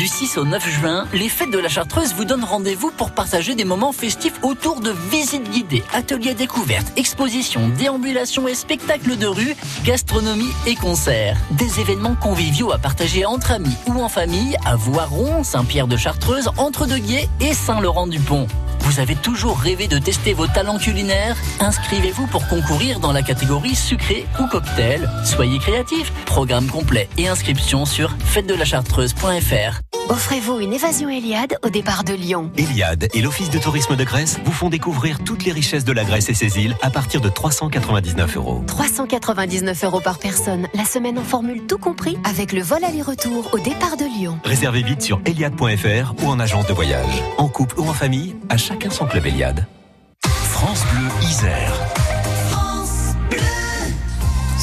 Du 0.00 0.08
6 0.08 0.38
au 0.38 0.46
9 0.46 0.66
juin, 0.66 1.06
les 1.12 1.28
fêtes 1.28 1.50
de 1.50 1.58
la 1.58 1.68
Chartreuse 1.68 2.14
vous 2.14 2.24
donnent 2.24 2.42
rendez-vous 2.42 2.90
pour 2.90 3.10
partager 3.10 3.54
des 3.54 3.66
moments 3.66 3.92
festifs 3.92 4.32
autour 4.42 4.80
de 4.80 4.94
visites 5.10 5.50
guidées, 5.50 5.84
ateliers 5.92 6.32
découvertes, 6.32 6.90
expositions, 6.96 7.68
déambulations 7.68 8.48
et 8.48 8.54
spectacles 8.54 9.18
de 9.18 9.26
rue, 9.26 9.54
gastronomie 9.84 10.54
et 10.66 10.74
concerts. 10.74 11.36
Des 11.50 11.80
événements 11.80 12.14
conviviaux 12.14 12.72
à 12.72 12.78
partager 12.78 13.26
entre 13.26 13.50
amis 13.50 13.76
ou 13.88 14.00
en 14.00 14.08
famille 14.08 14.56
à 14.64 14.74
Voiron, 14.74 15.44
Saint-Pierre 15.44 15.86
de 15.86 15.98
Chartreuse, 15.98 16.48
Entre-deux-Guiers 16.56 17.28
et 17.42 17.52
Saint-Laurent-du-Pont. 17.52 18.46
Vous 18.80 19.00
avez 19.00 19.16
toujours 19.16 19.58
rêvé 19.58 19.86
de 19.86 19.98
tester 19.98 20.32
vos 20.32 20.46
talents 20.46 20.78
culinaires? 20.78 21.36
Inscrivez-vous 21.60 22.26
pour 22.28 22.48
concourir 22.48 23.00
dans 23.00 23.12
la 23.12 23.20
catégorie 23.20 23.76
sucré 23.76 24.26
ou 24.40 24.46
cocktail. 24.46 25.10
Soyez 25.26 25.58
créatifs. 25.58 26.10
Programme 26.24 26.68
complet 26.68 27.10
et 27.18 27.28
inscription 27.28 27.84
sur 27.84 28.16
fête-de-la-chartreuse.fr. 28.24 29.89
Offrez-vous 30.10 30.58
une 30.58 30.72
évasion 30.72 31.08
Eliade 31.08 31.56
au 31.62 31.70
départ 31.70 32.02
de 32.02 32.12
Lyon. 32.12 32.50
Eliade 32.56 33.06
et 33.14 33.22
l'Office 33.22 33.48
de 33.48 33.60
tourisme 33.60 33.94
de 33.94 34.02
Grèce 34.02 34.40
vous 34.44 34.50
font 34.50 34.68
découvrir 34.68 35.22
toutes 35.22 35.44
les 35.44 35.52
richesses 35.52 35.84
de 35.84 35.92
la 35.92 36.02
Grèce 36.02 36.28
et 36.28 36.34
ses 36.34 36.58
îles 36.58 36.74
à 36.82 36.90
partir 36.90 37.20
de 37.20 37.28
399 37.28 38.36
euros. 38.36 38.64
399 38.66 39.84
euros 39.84 40.00
par 40.00 40.18
personne, 40.18 40.66
la 40.74 40.84
semaine 40.84 41.16
en 41.16 41.22
formule 41.22 41.64
tout 41.68 41.78
compris 41.78 42.18
avec 42.24 42.52
le 42.52 42.60
vol 42.60 42.82
aller-retour 42.82 43.54
au 43.54 43.60
départ 43.60 43.96
de 43.96 44.04
Lyon. 44.04 44.40
Réservez 44.42 44.82
vite 44.82 45.02
sur 45.02 45.20
eliade.fr 45.26 46.24
ou 46.24 46.26
en 46.26 46.40
agence 46.40 46.66
de 46.66 46.72
voyage. 46.72 47.22
En 47.38 47.46
couple 47.46 47.78
ou 47.78 47.88
en 47.88 47.94
famille, 47.94 48.34
à 48.48 48.56
chacun 48.56 48.90
son 48.90 49.06
club 49.06 49.26
Eliade. 49.26 49.64
France 50.24 50.84
Bleu 50.92 51.06
Isère. 51.22 51.72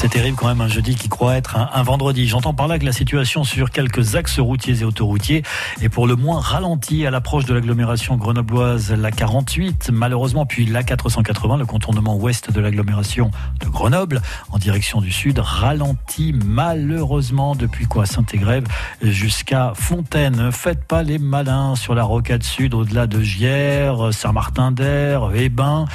C'est 0.00 0.10
terrible 0.10 0.36
quand 0.36 0.46
même 0.46 0.60
un 0.60 0.68
jeudi 0.68 0.94
qui 0.94 1.08
croit 1.08 1.34
être 1.34 1.56
un, 1.56 1.82
vendredi. 1.82 2.28
J'entends 2.28 2.54
par 2.54 2.68
là 2.68 2.78
que 2.78 2.84
la 2.84 2.92
situation 2.92 3.42
sur 3.42 3.72
quelques 3.72 4.14
axes 4.14 4.38
routiers 4.38 4.82
et 4.82 4.84
autoroutiers 4.84 5.42
est 5.82 5.88
pour 5.88 6.06
le 6.06 6.14
moins 6.14 6.38
ralentie 6.38 7.04
à 7.04 7.10
l'approche 7.10 7.46
de 7.46 7.54
l'agglomération 7.54 8.16
grenobloise, 8.16 8.92
la 8.92 9.10
48 9.10 9.90
malheureusement, 9.92 10.46
puis 10.46 10.66
la 10.66 10.84
480, 10.84 11.56
le 11.56 11.66
contournement 11.66 12.14
ouest 12.14 12.52
de 12.52 12.60
l'agglomération 12.60 13.32
de 13.58 13.66
Grenoble 13.66 14.22
en 14.52 14.58
direction 14.58 15.00
du 15.00 15.10
sud, 15.10 15.40
ralentit 15.40 16.32
malheureusement 16.32 17.56
depuis 17.56 17.86
quoi 17.86 18.06
Saint-Égrève 18.06 18.68
jusqu'à 19.02 19.72
Fontaine. 19.74 20.52
Faites 20.52 20.84
pas 20.84 21.02
les 21.02 21.18
malins 21.18 21.74
sur 21.74 21.96
la 21.96 22.04
rocade 22.04 22.44
sud 22.44 22.72
au-delà 22.72 23.08
de 23.08 23.20
Giers, 23.20 24.12
Saint-Martin-d'Air, 24.12 25.34
Hébin. 25.34 25.86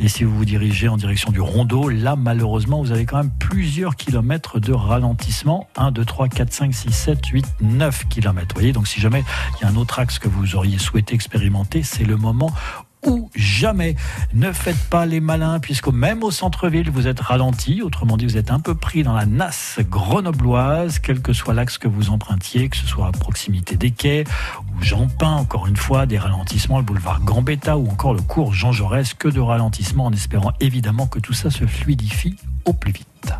Et 0.00 0.08
si 0.08 0.24
vous 0.24 0.36
vous 0.36 0.44
dirigez 0.44 0.88
en 0.88 0.96
direction 0.96 1.30
du 1.30 1.40
Rondeau, 1.40 1.88
là 1.88 2.16
malheureusement 2.16 2.82
vous 2.82 2.90
avez 2.90 3.06
quand 3.06 3.18
même 3.18 3.30
plus 3.30 3.51
plusieurs 3.52 3.96
kilomètres 3.96 4.60
de 4.60 4.72
ralentissement. 4.72 5.68
1, 5.76 5.90
2, 5.90 6.06
3, 6.06 6.28
4, 6.28 6.52
5, 6.54 6.74
6, 6.74 6.90
7, 6.90 7.26
8, 7.26 7.46
9 7.60 8.08
kilomètres. 8.08 8.54
Vous 8.54 8.60
voyez, 8.60 8.72
donc 8.72 8.88
si 8.88 8.98
jamais 8.98 9.22
il 9.58 9.64
y 9.64 9.66
a 9.66 9.68
un 9.68 9.76
autre 9.76 9.98
axe 9.98 10.18
que 10.18 10.26
vous 10.26 10.56
auriez 10.56 10.78
souhaité 10.78 11.14
expérimenter, 11.14 11.82
c'est 11.82 12.04
le 12.04 12.16
moment 12.16 12.50
ou 13.04 13.28
jamais. 13.34 13.94
Ne 14.32 14.52
faites 14.52 14.82
pas 14.88 15.04
les 15.04 15.20
malins, 15.20 15.60
puisque 15.60 15.88
même 15.88 16.22
au 16.22 16.30
centre-ville, 16.30 16.88
vous 16.90 17.08
êtes 17.08 17.20
ralenti. 17.20 17.82
Autrement 17.82 18.16
dit, 18.16 18.24
vous 18.24 18.38
êtes 18.38 18.50
un 18.50 18.60
peu 18.60 18.74
pris 18.74 19.02
dans 19.02 19.12
la 19.12 19.26
nasse 19.26 19.80
grenobloise, 19.80 20.98
quel 20.98 21.20
que 21.20 21.34
soit 21.34 21.52
l'axe 21.52 21.76
que 21.76 21.88
vous 21.88 22.08
empruntiez, 22.08 22.70
que 22.70 22.76
ce 22.78 22.86
soit 22.86 23.08
à 23.08 23.12
proximité 23.12 23.76
des 23.76 23.90
quais 23.90 24.24
ou 24.60 24.82
Jean 24.82 25.08
Pin, 25.08 25.32
encore 25.32 25.66
une 25.66 25.76
fois, 25.76 26.06
des 26.06 26.16
ralentissements, 26.16 26.78
le 26.78 26.84
boulevard 26.84 27.20
Gambetta 27.20 27.76
ou 27.76 27.86
encore 27.88 28.14
le 28.14 28.22
cours 28.22 28.54
Jean 28.54 28.72
Jaurès, 28.72 29.12
que 29.12 29.28
de 29.28 29.40
ralentissements 29.40 30.06
en 30.06 30.12
espérant 30.12 30.52
évidemment 30.60 31.06
que 31.06 31.18
tout 31.18 31.34
ça 31.34 31.50
se 31.50 31.66
fluidifie 31.66 32.36
au 32.64 32.72
plus 32.72 32.92
vite. 32.92 33.34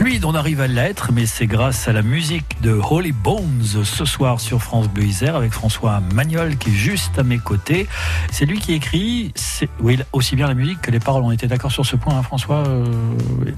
Fluide, 0.00 0.24
on 0.24 0.34
arrive 0.34 0.62
à 0.62 0.66
l'être, 0.66 1.12
mais 1.12 1.26
c'est 1.26 1.46
grâce 1.46 1.86
à 1.86 1.92
la 1.92 2.00
musique 2.00 2.62
de 2.62 2.70
Holy 2.70 3.12
Bones 3.12 3.84
ce 3.84 4.06
soir 4.06 4.40
sur 4.40 4.62
France 4.62 4.88
Bleu 4.88 5.04
Isère 5.04 5.36
avec 5.36 5.52
François 5.52 6.00
Magnol 6.14 6.56
qui 6.56 6.70
est 6.70 6.72
juste 6.72 7.18
à 7.18 7.22
mes 7.22 7.36
côtés. 7.36 7.86
C'est 8.32 8.46
lui 8.46 8.60
qui 8.60 8.72
écrit, 8.72 9.34
oui, 9.78 9.98
aussi 10.14 10.36
bien 10.36 10.46
la 10.46 10.54
musique 10.54 10.80
que 10.80 10.90
les 10.90 11.00
paroles. 11.00 11.22
On 11.22 11.32
était 11.32 11.48
d'accord 11.48 11.70
sur 11.70 11.84
ce 11.84 11.96
point, 11.96 12.16
hein, 12.16 12.22
François. 12.22 12.66
Euh, 12.66 12.86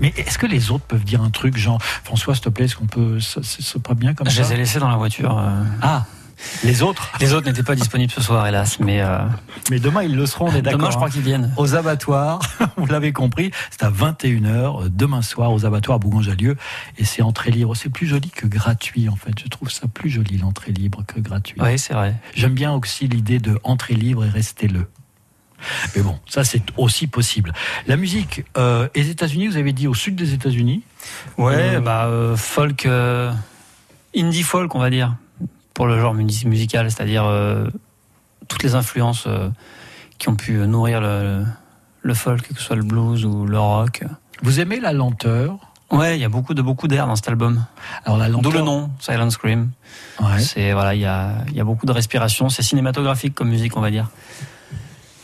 mais 0.00 0.12
est-ce 0.16 0.36
que 0.36 0.46
les 0.46 0.72
autres 0.72 0.82
peuvent 0.82 1.04
dire 1.04 1.22
un 1.22 1.30
truc, 1.30 1.56
genre 1.56 1.80
François, 1.80 2.34
s'il 2.34 2.42
te 2.42 2.48
plaît, 2.48 2.64
est-ce 2.64 2.74
qu'on 2.74 2.86
peut, 2.86 3.20
c'est 3.20 3.80
pas 3.80 3.94
bien 3.94 4.12
comme 4.12 4.26
ça 4.26 4.32
Je 4.32 4.42
les 4.42 4.54
ai 4.54 4.56
laissés 4.56 4.80
dans 4.80 4.90
la 4.90 4.96
voiture. 4.96 5.38
Euh. 5.38 5.62
Ah. 5.80 6.06
Les 6.64 6.82
autres 6.82 7.12
Les 7.20 7.32
autres 7.32 7.46
n'étaient 7.46 7.62
pas 7.62 7.74
disponibles 7.74 8.12
ce 8.12 8.20
soir, 8.20 8.46
hélas. 8.46 8.78
Mais, 8.80 9.00
euh, 9.00 9.18
mais 9.70 9.78
demain, 9.78 10.02
ils 10.02 10.14
le 10.14 10.26
seront, 10.26 10.48
on 10.48 10.54
est 10.54 10.62
d'accord. 10.62 10.80
Demain, 10.80 10.90
je 10.90 10.96
crois 10.96 11.08
hein. 11.08 11.10
qu'ils 11.10 11.22
viennent. 11.22 11.52
Aux 11.56 11.74
abattoirs, 11.74 12.40
vous 12.76 12.86
l'avez 12.86 13.12
compris, 13.12 13.50
c'est 13.70 13.82
à 13.82 13.90
21h, 13.90 14.88
demain 14.88 15.22
soir, 15.22 15.52
aux 15.52 15.64
abattoirs 15.64 15.98
Bougon-Jallieu. 15.98 16.56
Et 16.98 17.04
c'est 17.04 17.22
entrée 17.22 17.50
libre. 17.50 17.76
C'est 17.76 17.90
plus 17.90 18.06
joli 18.06 18.30
que 18.30 18.46
gratuit, 18.46 19.08
en 19.08 19.16
fait. 19.16 19.32
Je 19.42 19.48
trouve 19.48 19.70
ça 19.70 19.88
plus 19.88 20.10
joli, 20.10 20.38
l'entrée 20.38 20.72
libre, 20.72 21.04
que 21.06 21.20
gratuit. 21.20 21.56
Oui, 21.60 21.78
c'est 21.78 21.94
vrai. 21.94 22.14
J'aime 22.34 22.54
bien 22.54 22.72
aussi 22.72 23.08
l'idée 23.08 23.38
de 23.38 23.58
entrée 23.64 23.94
libre 23.94 24.24
et 24.24 24.28
restez-le. 24.28 24.86
Mais 25.94 26.02
bon, 26.02 26.18
ça 26.28 26.42
c'est 26.42 26.62
aussi 26.76 27.06
possible. 27.06 27.52
La 27.86 27.96
musique, 27.96 28.44
euh, 28.56 28.88
les 28.96 29.10
États-Unis, 29.10 29.46
vous 29.46 29.56
avez 29.56 29.72
dit 29.72 29.86
au 29.86 29.94
sud 29.94 30.16
des 30.16 30.34
États-Unis 30.34 30.82
Ouais, 31.38 31.76
euh, 31.76 31.80
bah 31.80 32.10
folk, 32.36 32.88
indie 34.12 34.42
folk, 34.42 34.74
on 34.74 34.80
va 34.80 34.90
dire 34.90 35.14
pour 35.74 35.86
le 35.86 36.00
genre 36.00 36.14
musical, 36.14 36.90
c'est-à-dire 36.90 37.24
euh, 37.24 37.66
toutes 38.48 38.62
les 38.62 38.74
influences 38.74 39.24
euh, 39.26 39.48
qui 40.18 40.28
ont 40.28 40.36
pu 40.36 40.52
nourrir 40.52 41.00
le, 41.00 41.44
le, 42.02 42.14
folk, 42.14 42.48
que 42.48 42.54
ce 42.54 42.62
soit 42.62 42.76
le 42.76 42.82
blues 42.82 43.24
ou 43.24 43.46
le 43.46 43.58
rock. 43.58 44.04
Vous 44.42 44.60
aimez 44.60 44.80
la 44.80 44.92
lenteur? 44.92 45.58
Ouais, 45.90 46.16
il 46.16 46.20
y 46.20 46.24
a 46.24 46.28
beaucoup 46.28 46.54
de 46.54 46.62
beaucoup 46.62 46.88
d'air 46.88 47.06
dans 47.06 47.16
cet 47.16 47.28
album. 47.28 47.64
Alors 48.04 48.18
la 48.18 48.28
lenteur. 48.28 48.50
D'où 48.50 48.58
le 48.58 48.64
nom, 48.64 48.90
Silent 48.98 49.28
Scream. 49.30 49.70
Ouais. 50.20 50.40
C'est 50.40 50.72
voilà, 50.72 50.94
il 50.94 51.00
y 51.00 51.06
a, 51.06 51.44
y 51.52 51.60
a 51.60 51.64
beaucoup 51.64 51.84
de 51.84 51.92
respiration. 51.92 52.48
C'est 52.48 52.62
cinématographique 52.62 53.34
comme 53.34 53.50
musique, 53.50 53.76
on 53.76 53.80
va 53.80 53.90
dire. 53.90 54.08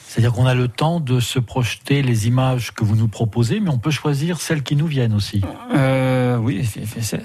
C'est-à-dire 0.09 0.33
qu'on 0.33 0.47
a 0.47 0.55
le 0.55 0.69
temps 0.69 1.01
de 1.01 1.21
se 1.21 1.39
projeter 1.39 2.03
les 2.03 2.27
images 2.27 2.73
que 2.73 2.83
vous 2.83 2.97
nous 2.97 3.09
proposez, 3.09 3.61
mais 3.61 3.71
on 3.71 3.79
peut 3.79 3.91
choisir 3.91 4.41
celles 4.41 4.63
qui 4.63 4.75
nous 4.75 4.87
viennent 4.87 5.15
aussi. 5.15 5.43
Euh, 5.73 6.18
oui, 6.39 6.69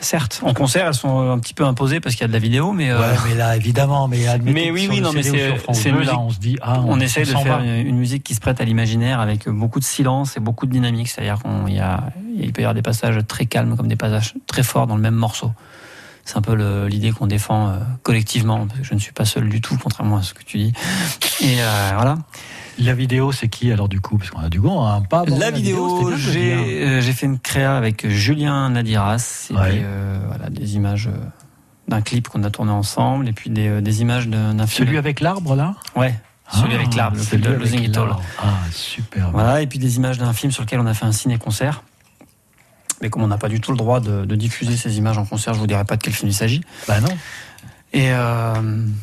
certes. 0.01 0.41
En 0.43 0.53
concert, 0.53 0.87
elles 0.87 0.93
sont 0.93 1.31
un 1.31 1.39
petit 1.39 1.53
peu 1.53 1.65
imposées 1.65 1.99
parce 1.99 2.15
qu'il 2.15 2.21
y 2.21 2.25
a 2.25 2.27
de 2.27 2.33
la 2.33 2.39
vidéo, 2.39 2.71
mais. 2.71 2.91
Euh, 2.91 2.99
ouais, 2.99 3.17
mais 3.27 3.35
là, 3.35 3.55
évidemment, 3.55 4.07
mais 4.07 4.25
Mais 4.43 4.71
oui, 4.71 4.87
oui, 4.89 5.01
non, 5.01 5.11
mais 5.13 5.23
c'est 5.23 5.91
là, 5.91 6.19
on 6.19 6.29
se 6.29 6.39
dit, 6.39 6.57
ah, 6.61 6.81
on, 6.85 6.99
essaye 6.99 7.25
de 7.25 7.31
faire 7.31 7.59
une, 7.61 7.97
musique 7.97 8.23
qui 8.23 8.35
se 8.35 8.39
prête 8.39 8.59
à 8.61 8.65
l'imaginaire 8.65 9.19
avec 9.19 9.47
beaucoup 9.47 9.79
de 9.79 9.85
silence 9.85 10.37
et 10.37 10.39
beaucoup 10.39 10.65
de 10.65 10.71
dynamique. 10.71 11.09
C'est-à-dire 11.09 11.39
qu'il 11.41 11.79
a, 11.79 12.09
il 12.37 12.51
peut 12.51 12.61
y 12.61 12.65
avoir 12.65 12.73
des 12.73 12.81
passages 12.81 13.19
très 13.27 13.45
calmes 13.45 13.77
comme 13.77 13.87
des 13.87 13.95
passages 13.95 14.33
très 14.47 14.63
forts 14.63 14.87
dans 14.87 14.95
le 14.95 15.01
même 15.01 15.15
morceau. 15.15 15.51
C'est 16.25 16.37
un 16.37 16.41
peu 16.41 16.53
l'idée 16.87 17.11
qu'on 17.11 17.27
défend 17.27 17.69
euh, 17.69 17.77
collectivement, 18.01 18.65
parce 18.65 18.79
que 18.79 18.85
je 18.85 18.93
ne 18.93 18.99
suis 18.99 19.11
pas 19.11 19.25
seul 19.25 19.49
du 19.49 19.59
tout, 19.59 19.77
contrairement 19.81 20.17
à 20.17 20.21
ce 20.21 20.33
que 20.33 20.43
tu 20.43 20.57
dis. 20.57 20.73
Et 21.41 21.57
euh, 21.59 21.91
voilà. 21.95 22.17
La 22.79 22.93
vidéo, 22.93 23.31
c'est 23.31 23.47
qui 23.47 23.71
alors 23.71 23.89
du 23.89 24.01
coup? 24.01 24.17
Parce 24.17 24.31
qu'on 24.31 24.41
a 24.41 24.49
du 24.49 24.59
goût, 24.59 24.79
hein, 24.79 25.03
pas 25.09 25.25
La, 25.25 25.51
vidéo, 25.51 26.09
euh, 26.09 27.01
j'ai 27.01 27.13
fait 27.13 27.25
une 27.25 27.39
créa 27.39 27.77
avec 27.77 28.07
Julien 28.07 28.69
Nadiras, 28.69 29.47
et 29.51 29.53
euh, 29.55 30.19
voilà, 30.27 30.49
des 30.49 30.75
images 30.75 31.07
euh, 31.07 31.17
d'un 31.87 32.01
clip 32.01 32.27
qu'on 32.27 32.43
a 32.43 32.49
tourné 32.49 32.71
ensemble, 32.71 33.27
et 33.27 33.33
puis 33.33 33.49
des, 33.49 33.81
des 33.81 34.01
images 34.01 34.27
d'un 34.27 34.67
film. 34.67 34.87
Celui 34.87 34.97
avec 34.97 35.19
l'arbre 35.19 35.55
là? 35.55 35.75
Ouais. 35.95 36.15
celui 36.51 36.73
avec 36.75 36.89
ah, 36.93 36.97
l'arbre, 36.97 37.17
c'est 37.19 37.37
de 37.37 37.51
Losing 37.51 37.83
It 37.83 37.97
All. 37.97 38.15
Ah, 38.39 38.53
super. 38.71 39.31
Voilà, 39.31 39.61
et 39.61 39.67
puis 39.67 39.79
des 39.79 39.97
images 39.97 40.17
d'un 40.17 40.33
film 40.33 40.51
sur 40.51 40.63
lequel 40.63 40.79
on 40.79 40.87
a 40.87 40.93
fait 40.93 41.05
un 41.05 41.11
ciné-concert. 41.11 41.83
Mais 43.01 43.09
comme 43.09 43.21
on 43.21 43.27
n'a 43.27 43.37
pas 43.37 43.49
du 43.49 43.59
tout 43.59 43.71
le 43.71 43.77
droit 43.77 43.99
de, 43.99 44.35
diffuser 44.35 44.77
ces 44.77 44.97
images 44.97 45.17
en 45.17 45.25
concert, 45.25 45.53
je 45.53 45.59
vous 45.59 45.67
dirai 45.67 45.83
pas 45.83 45.97
de 45.97 46.01
quel 46.01 46.13
film 46.13 46.29
il 46.29 46.33
s'agit. 46.33 46.61
Bah 46.87 47.01
non. 47.01 47.15
Et 47.91 48.11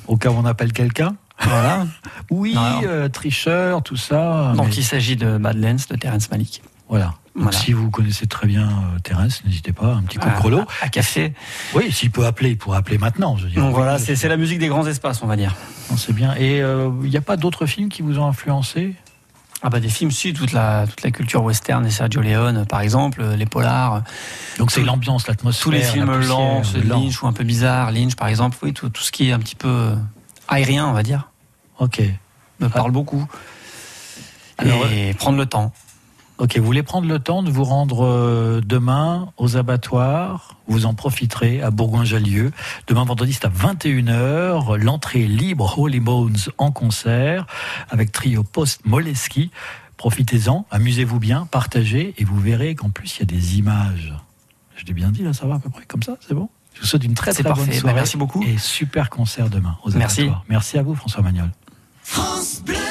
au 0.08 0.16
cas 0.16 0.30
où 0.30 0.34
on 0.34 0.44
appelle 0.44 0.72
quelqu'un? 0.72 1.14
Voilà. 1.40 1.86
oui, 2.30 2.56
euh, 2.84 3.08
tricheur, 3.08 3.82
tout 3.82 3.96
ça. 3.96 4.52
Donc 4.56 4.76
il 4.76 4.84
s'agit 4.84 5.16
de 5.16 5.38
Badlands 5.38 5.76
de 5.88 5.96
Terence 5.96 6.30
Malik. 6.30 6.62
Voilà. 6.88 7.14
Donc, 7.36 7.54
si 7.54 7.72
vous 7.72 7.90
connaissez 7.90 8.26
très 8.26 8.48
bien 8.48 8.68
euh, 8.68 8.98
Terence, 9.04 9.44
n'hésitez 9.44 9.72
pas, 9.72 9.94
un 9.94 10.02
petit 10.02 10.18
coup 10.18 10.28
de 10.28 10.34
grelot. 10.34 10.64
À, 10.82 10.88
café. 10.88 11.32
Oui, 11.74 11.92
s'il 11.92 12.10
peut 12.10 12.26
appeler, 12.26 12.50
il 12.50 12.58
pourrait 12.58 12.78
appeler 12.78 12.98
maintenant. 12.98 13.36
Je 13.36 13.46
Donc 13.48 13.72
voilà, 13.72 13.98
c'est 13.98 14.28
la 14.28 14.36
musique 14.36 14.58
des 14.58 14.66
grands 14.66 14.86
espaces, 14.86 15.22
on 15.22 15.26
va 15.26 15.36
dire. 15.36 15.54
C'est 15.96 16.12
bien. 16.12 16.34
Et 16.34 16.60
euh, 16.60 16.90
il 17.04 17.10
n'y 17.10 17.16
a 17.16 17.22
pas 17.22 17.36
d'autres 17.36 17.66
films 17.66 17.88
qui 17.88 18.02
vous 18.02 18.18
ont 18.18 18.26
influencé? 18.26 18.94
Ah 19.62 19.68
bah 19.68 19.78
des 19.78 19.90
films 19.90 20.10
si 20.10 20.32
toute 20.32 20.52
la 20.52 20.86
toute 20.86 21.02
la 21.02 21.10
culture 21.10 21.42
western 21.42 21.84
et 21.84 21.90
Sergio 21.90 22.22
Leone 22.22 22.64
par 22.64 22.80
exemple 22.80 23.22
les 23.36 23.44
polars 23.44 24.02
donc 24.56 24.70
c'est 24.70 24.82
l'ambiance 24.82 25.28
l'atmosphère 25.28 25.62
tous 25.62 25.70
les 25.70 25.82
films 25.82 26.18
lents 26.18 26.62
Lynch 26.82 27.22
ou 27.22 27.26
un 27.26 27.34
peu 27.34 27.44
bizarre 27.44 27.92
Lynch 27.92 28.14
par 28.14 28.28
exemple 28.28 28.56
oui 28.62 28.72
tout, 28.72 28.88
tout 28.88 29.02
ce 29.02 29.12
qui 29.12 29.28
est 29.28 29.32
un 29.32 29.38
petit 29.38 29.56
peu 29.56 29.92
aérien 30.48 30.86
on 30.86 30.94
va 30.94 31.02
dire 31.02 31.29
Ok. 31.80 32.02
Me 32.60 32.68
parle 32.68 32.92
beaucoup. 32.92 33.26
et 34.62 35.14
prendre 35.14 35.38
le 35.38 35.46
temps. 35.46 35.72
Ok, 36.40 36.56
vous 36.56 36.64
voulez 36.64 36.82
prendre 36.82 37.06
le 37.06 37.18
temps 37.18 37.42
de 37.42 37.50
vous 37.50 37.64
rendre 37.64 38.06
euh, 38.06 38.62
demain 38.64 39.30
aux 39.36 39.58
abattoirs? 39.58 40.56
Vous 40.68 40.86
en 40.86 40.94
profiterez 40.94 41.60
à 41.60 41.70
Bourgoin-Jallieu. 41.70 42.50
Demain 42.86 43.04
vendredi, 43.04 43.34
c'est 43.34 43.44
à 43.44 43.50
21h. 43.50 44.76
L'entrée 44.76 45.26
libre 45.26 45.78
Holy 45.78 46.00
Bones 46.00 46.38
en 46.56 46.70
concert 46.70 47.46
avec 47.90 48.10
trio 48.10 48.42
Post 48.42 48.86
Moleski. 48.86 49.50
Profitez-en, 49.98 50.64
amusez-vous 50.70 51.18
bien, 51.18 51.46
partagez 51.50 52.14
et 52.16 52.24
vous 52.24 52.40
verrez 52.40 52.74
qu'en 52.74 52.88
plus 52.88 53.16
il 53.16 53.20
y 53.20 53.22
a 53.22 53.26
des 53.26 53.58
images. 53.58 54.14
Je 54.76 54.86
l'ai 54.86 54.94
bien 54.94 55.10
dit 55.10 55.22
là, 55.22 55.34
ça 55.34 55.44
va 55.46 55.56
à 55.56 55.58
peu 55.58 55.68
près 55.68 55.84
comme 55.84 56.02
ça, 56.02 56.16
c'est 56.26 56.32
bon? 56.32 56.48
Je 56.72 56.80
vous 56.80 56.86
souhaite 56.86 57.04
une 57.04 57.12
très 57.12 57.34
très 57.34 57.42
bonne 57.42 57.66
bah, 57.66 57.72
soirée. 57.72 57.94
merci 57.94 58.16
beaucoup. 58.16 58.42
Et 58.42 58.56
super 58.56 59.10
concert 59.10 59.50
demain 59.50 59.76
aux 59.84 59.90
Merci. 59.90 60.30
Merci 60.48 60.78
à 60.78 60.82
vous 60.82 60.94
François 60.94 61.20
Magnol. 61.20 61.50
France 62.12 62.60
Bleu. 62.66 62.89